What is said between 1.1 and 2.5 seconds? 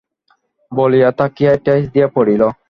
তাকিয়ায় ঠেস দিয়া পড়িল।